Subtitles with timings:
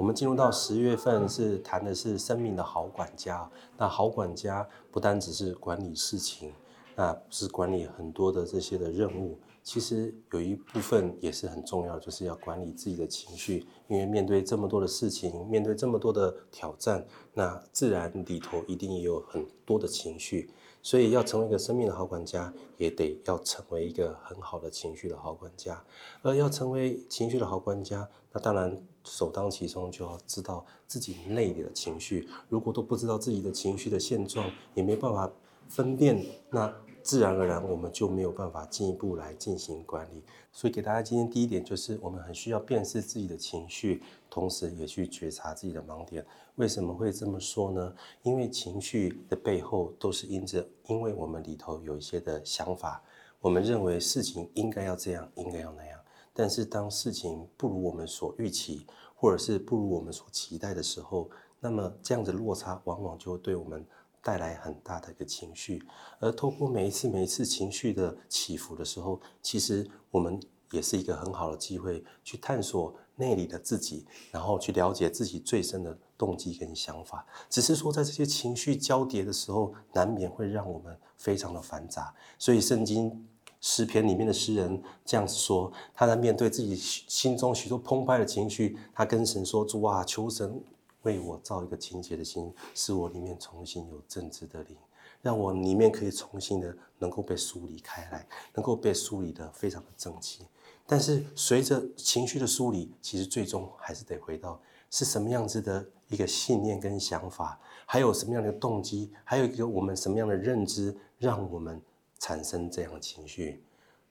[0.00, 3.46] 我们进入到十月份是谈的是生命的好管家。
[3.76, 6.54] 那好管家不单只是管理事情，
[6.96, 9.38] 那是管理很多的这些的任务。
[9.62, 13.66] 其实有一部分也是很重要，就是要管理自己的情绪。
[13.88, 20.50] 因为面对这么多的事情，面对这么多的挑战，那自然里头一定也有很多的情绪。
[20.80, 25.84] 所以要成为一个生命的好管家，也得要成为一个很好的情绪的好管家。
[26.22, 32.28] 而要成为情绪的好管家，那当然首当其冲就要知道自己内里的情绪。
[32.48, 35.30] 如果都不知道自己的情绪的现状，也没办法
[35.68, 36.74] 分辨，那。
[37.02, 40.22] 自然而然，我们就没有办法进一步来进行管理。
[40.52, 46.24] 所以，给大家今天第一点就是，我们很需要辨识自己的情绪，同时也去觉察自己的盲点。
[46.56, 47.94] 为什么会这么说呢？
[48.22, 53.02] 因为情绪的背后都是因着，因为我们里头有一些的想法，
[53.40, 55.89] 我们认为事情应该要这样，应该要那样。
[56.32, 61.30] 但是，当事情不如我们所预期，或者是不如我们所期待的时候，
[61.60, 63.86] 那么这样的落差往往就会对我们。
[64.22, 65.82] 带来很大的一个情绪，
[66.18, 70.38] 而透过每一次每一次情绪的起伏的时候，其实我们
[70.72, 77.26] 也是一个很好的机会，去探索内里的自己，然后去了解自己最深的动机跟想法。
[77.48, 82.14] 只是说，在这些情绪交叠的时候，难免会让我们非常的繁杂。
[82.38, 83.26] 所以，圣经
[83.60, 90.60] 诗篇里面的诗人这样子说：他在面对自己心中许多澎湃的情绪，他跟神说：“主啊，求神。”
[91.02, 94.76] 为我造一个清洁的心，使我里面重新有正直的灵，
[95.22, 100.44] 让我里面可以重新的能够被梳理开来，能够被梳理的非常的整齐。
[100.86, 111.80] 但是随着情绪的梳理，其实最终还是得回到是什么样子的一个信念跟想法，还有什么样的动机，还有一个我们什么样的认知，让我们
[112.20, 113.64] 产生这样的情绪。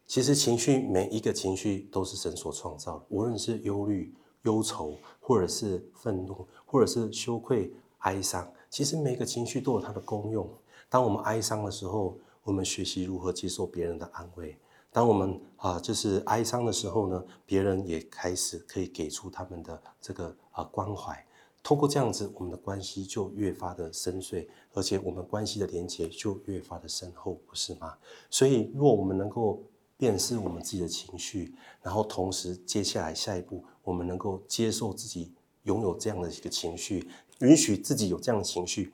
[0.06, 4.14] 其实情绪每一个情绪都是神所创造的，无论是忧虑。
[4.44, 10.50] 忧愁，或者是愤怒，或者是羞愧、哀伤，其实每个情绪都有它的功用。
[10.88, 14.56] 当我们哀伤的时候，我们学习如何接受别人的安慰；
[14.94, 21.22] 当我们啊，就是哀伤的时候呢，别人也开始可以给出他们的这个啊关怀。
[21.62, 27.98] 通过这样子，我们的关系就越发的深邃，而且我们关系的连接就越发的深厚，不是吗？
[28.30, 29.62] 所以，若我们能够
[29.98, 31.54] 辨识我们自己的情绪，
[31.84, 33.64] 然后同时接下来下一步。
[33.84, 35.34] 我们能够接受自己
[35.64, 37.08] 拥有这样的一个情绪，
[37.40, 38.94] 允许自己有这样的情绪。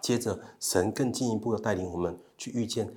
[0.00, 2.94] 接着，神更进一步的带领我们去遇见，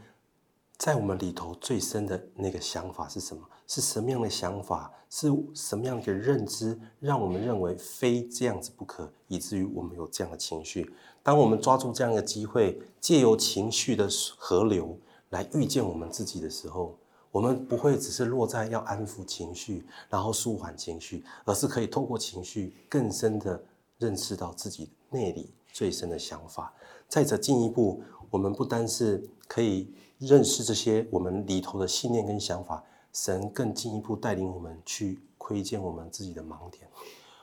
[0.77, 3.43] 在我们里头最深的那个想法是什么？
[3.67, 4.91] 是什么样的想法？
[5.09, 10.93] 是什么样的认知，让我们认为非这样子不可，以至于我们有这样的情绪？
[11.23, 14.97] 当我们抓住这样的机会，借由情绪的河流
[15.29, 16.97] 来遇见我们自己的时候。
[17.31, 23.61] 我们不会只是落在要安抚情绪，然后舒缓情绪，而是可以透过情绪更深的
[23.97, 26.73] 认识到自己内里最深的想法。
[27.09, 32.81] 再者进一步，我们不单是可以认识这些我们里头的信念跟想法，
[33.11, 36.87] 神更进一步带领我们去窥见我们自己的盲点。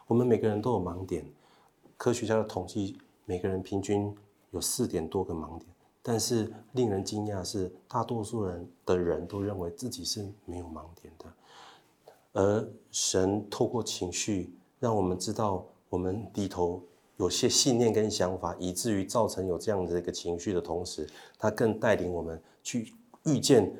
[0.06, 1.26] 我们每个人都有盲点，
[1.98, 4.16] 科学家的统计，每个人平均
[4.50, 5.68] 有四点多个盲点。
[6.00, 11.26] 但是令人惊讶的是，大多数人的人都认为自己是没有盲点的，
[12.32, 16.82] 而神透过情绪让我们知道我们里头
[17.22, 22.92] 有些信念跟想法，以至于造成有这样的一个情绪的同时，他更带领我们去
[23.26, 23.72] 遇见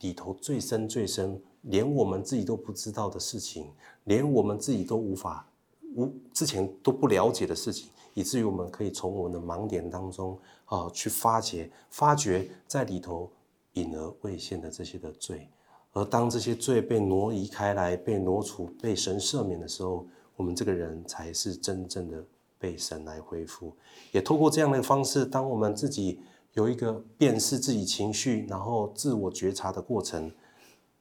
[0.00, 3.70] 里头最深最深，连我们自己都不知道的事情，
[4.04, 5.46] 连我们自己都无法
[5.94, 7.90] 无之前都不了解的事情。
[8.14, 13.30] 以至于我们可以从我们的盲点当中啊，去发掘、发掘在里头
[13.74, 15.50] 隐而未现的这些的罪，
[15.92, 22.24] 而当这些罪被挪移开来、被挪除、被神赦免的时候，我们这个人才是真正的
[22.58, 23.74] 被神来恢复。
[24.12, 26.20] 也透过这样的方式，当我们自己
[26.54, 30.30] 有一个辨识自己情绪，然后自我觉察的过程，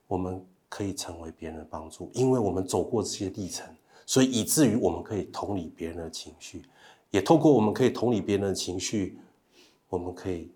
[0.08, 3.68] 我们可以成为别人的帮助，因为我们走过这些历程，
[4.06, 6.64] 所以以至于我们可以同理别人的情绪。
[7.12, 9.18] 也透过我们可以同理别人的情绪，
[9.88, 10.52] 我们可以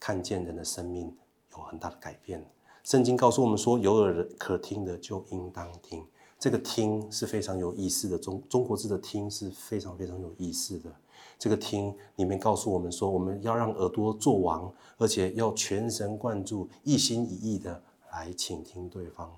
[0.00, 1.14] 看见人的生命
[1.52, 2.42] 有很大的改变。
[2.82, 6.02] 圣经告诉我们说：“有耳可听的就应当听。”
[6.38, 8.16] 这个“听”是非常有意思的。
[8.18, 10.90] 中中国字的“听”是非常非常有意思的。
[11.38, 17.82] 这个“听”里面告诉我们说，我们要让耳朵做王，而且要全神贯注、一心一意的
[18.12, 19.30] 来倾听对方。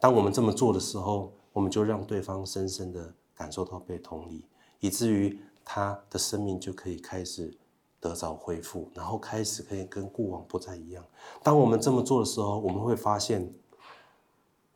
[0.00, 4.44] 当我们这么做的时候，我们就让对方深深的感受到被同理，
[4.80, 5.38] 以至于。
[5.66, 7.56] 他的生命就可以开始
[7.98, 11.02] 得到恢复，然后开始可以跟过往不再一样。
[11.42, 13.50] 当我们这么做的时候，我们会发现，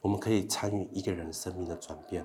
[0.01, 2.25] 我们可以参与一个人生命的转变。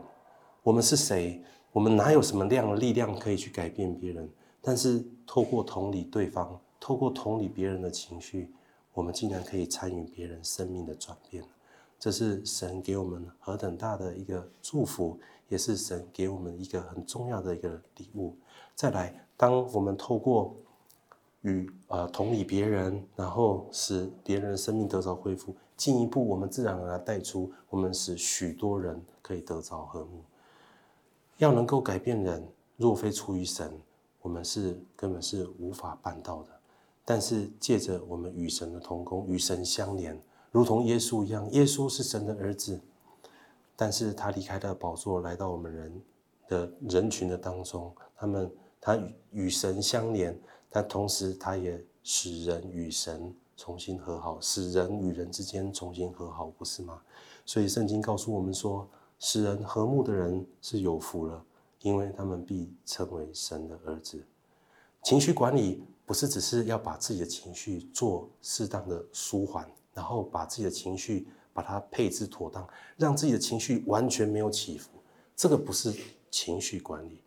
[0.62, 1.44] 我们是谁？
[1.72, 4.30] 我们哪有什么量的力量可以去改变别人？
[4.62, 8.54] 但是透过同理对方，透过同理别人的情绪，
[8.94, 11.44] 我们竟然可以参与别人生命的转变。
[12.00, 15.19] 这是神给我们何等大的一个祝福，
[15.50, 18.38] 也是神给我们一个很重要的一个礼物。
[18.76, 20.56] 再来，当我们透过
[21.44, 30.24] 与呃同理别人，然后使别人的生命得着恢复，进一步我们自然而然带出，我们使许多人可以得着和睦。
[31.38, 32.48] 要能够改变人，
[32.78, 33.78] 若非出于神，
[34.22, 36.50] 我们是根本是无法办到的。
[37.04, 40.18] 但是借着我们与神的同工，与神相连，
[40.51, 42.80] 如同耶稣一样，耶稣是神的儿子，
[43.75, 46.01] 但是他离开了宝座，来到我们人
[46.48, 48.50] 的人群的当中，他们
[48.80, 50.40] 他与与神相连。
[50.75, 57.00] 但同时，他也使人与神重新和好，使人与人之间重新和好，不是吗？
[57.46, 58.90] 所以圣经告诉我们说，
[59.20, 61.46] 使人和睦的人是有福了，
[61.81, 64.25] 因为他们必称为神的儿子。
[65.04, 72.68] 情绪管理不是只是要把自己的情绪做适当的舒缓，然后把自己的情绪把它配置妥当，
[72.98, 74.90] 让自己的情绪完全没有起伏，
[75.36, 75.94] 这个不是
[76.31, 77.19] 情绪管理。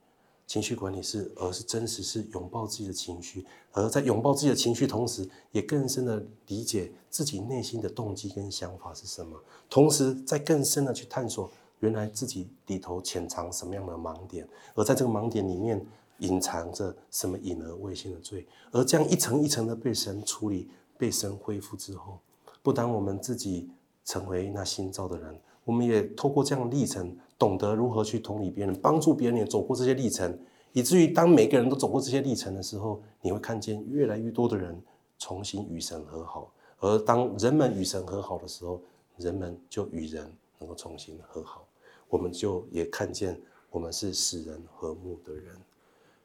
[0.46, 9.36] 情绪管理是，而是真实是拥抱自己的情绪，而在拥抱自己的情绪同时，也更深的理解自己内心的动机跟想法是什么，
[9.68, 11.50] 同时在更深的去探索
[11.80, 15.84] 原来自己里头潜藏什么样的盲点，而在这个盲点里面
[16.18, 22.20] 隐藏着什么隐而未现的罪，而这样一层一层的被神处理、被神恢复之后，
[22.62, 23.68] 不当我们自己
[24.04, 27.14] 成为那新造的人，我们也透过这样的历程。
[27.38, 30.38] 懂得如何去同理别人，帮助别人也走过这些历程，
[30.72, 34.82] 以至于当每个人都走过这些历程的时候，你会看见越来越多的人
[35.18, 36.50] 重新与神和好。
[36.78, 38.80] 而当人们与神和好的时候，
[39.18, 41.68] 人们就与人能够重新和好。
[42.08, 43.38] 我们就也看见
[43.70, 45.54] 我们是使人和睦的人。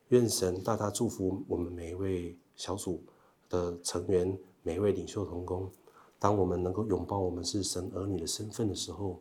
[0.07, 3.03] 愿神大大祝福我们每一位小组
[3.49, 4.33] 的成员，
[4.63, 5.69] 每一位领袖同工。
[6.17, 9.19] 当我们能够拥抱我们是神儿女的身份的时候。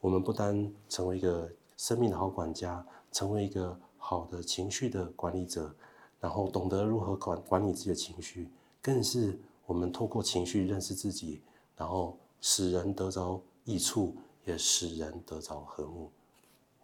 [0.00, 5.74] 我们不单成为一个生命的好管家，成为一个好的情绪的管理者，
[6.20, 8.48] 然后懂得如何管管理自己的情绪，
[8.80, 11.42] 更是我们透过情绪认识自己，
[11.76, 14.14] 然后使人得着益处，
[14.44, 16.10] 也使人得着和睦。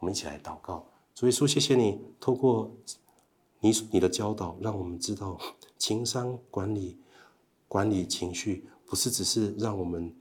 [0.00, 0.84] 我们一起来祷告，
[1.14, 2.70] 主耶稣，谢谢你透过
[3.61, 5.38] 你你的教导，让我们知道
[5.78, 6.99] 情商管理
[7.69, 10.14] 管理情绪，不是只是让我们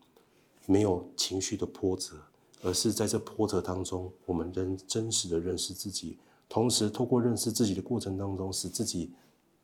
[0.67, 2.15] 没有情绪的波折。
[2.63, 6.18] 而是在这波折当中，我们仍真实的认识自己，
[6.48, 9.12] 同时透过认识自己的过程当中，使自己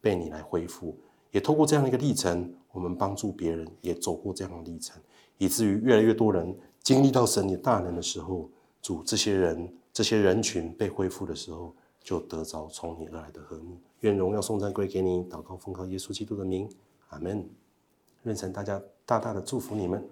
[0.01, 0.95] 被你来恢复，
[1.31, 5.01] 也透过这样的一个历程，我们帮助别人也走过这样的历程，
[5.37, 6.53] 以至于越来越多人
[6.83, 8.49] 经历到神你大能的时候，
[8.81, 11.73] 主这些人这些人群被恢复的时候，
[12.03, 13.77] 就得着从你而来的和睦。
[14.01, 16.69] 愿荣耀颂赞归给你，祷告奉靠耶稣基督的名，
[17.09, 17.47] 阿门。
[18.23, 20.05] 愿神大家大大的祝福你们。